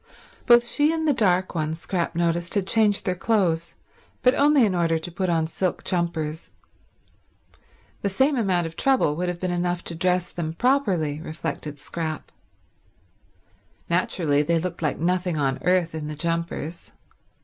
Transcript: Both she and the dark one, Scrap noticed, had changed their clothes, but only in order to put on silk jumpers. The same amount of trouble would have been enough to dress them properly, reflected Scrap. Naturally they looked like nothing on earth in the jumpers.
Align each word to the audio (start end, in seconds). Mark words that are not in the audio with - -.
Both 0.47 0.65
she 0.65 0.91
and 0.91 1.07
the 1.07 1.13
dark 1.13 1.53
one, 1.53 1.75
Scrap 1.75 2.15
noticed, 2.15 2.55
had 2.55 2.65
changed 2.65 3.05
their 3.05 3.13
clothes, 3.13 3.75
but 4.23 4.33
only 4.33 4.65
in 4.65 4.73
order 4.73 4.97
to 4.97 5.11
put 5.11 5.29
on 5.29 5.45
silk 5.45 5.83
jumpers. 5.83 6.49
The 8.01 8.09
same 8.09 8.35
amount 8.35 8.65
of 8.65 8.75
trouble 8.75 9.15
would 9.15 9.29
have 9.29 9.39
been 9.39 9.51
enough 9.51 9.83
to 9.83 9.93
dress 9.95 10.31
them 10.31 10.53
properly, 10.53 11.21
reflected 11.21 11.79
Scrap. 11.79 12.31
Naturally 13.91 14.41
they 14.41 14.57
looked 14.57 14.81
like 14.81 14.97
nothing 14.97 15.37
on 15.37 15.59
earth 15.61 15.93
in 15.93 16.07
the 16.07 16.15
jumpers. 16.15 16.93